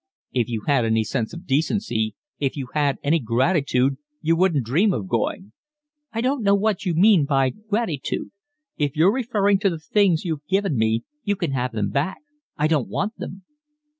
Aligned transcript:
"If 0.33 0.49
you 0.49 0.63
had 0.65 0.83
any 0.83 1.03
sense 1.03 1.31
of 1.31 1.45
decency, 1.45 2.15
if 2.39 2.57
you 2.57 2.69
had 2.73 2.97
any 3.03 3.19
gratitude, 3.19 3.97
you 4.19 4.35
wouldn't 4.35 4.65
dream 4.65 4.93
of 4.93 5.07
going." 5.07 5.51
"I 6.11 6.21
don't 6.21 6.41
know 6.41 6.55
what 6.55 6.87
you 6.87 6.95
mean 6.95 7.25
by 7.25 7.51
gratitude. 7.51 8.31
If 8.77 8.95
you're 8.95 9.13
referring 9.13 9.59
to 9.59 9.69
the 9.69 9.77
things 9.77 10.25
you've 10.25 10.47
given 10.47 10.75
me 10.75 11.03
you 11.23 11.35
can 11.35 11.51
have 11.51 11.71
them 11.73 11.91
back. 11.91 12.17
I 12.57 12.65
don't 12.65 12.89
want 12.89 13.17
them." 13.17 13.43